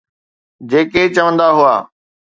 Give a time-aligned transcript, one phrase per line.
[0.69, 1.75] جيڪي چوندا هئا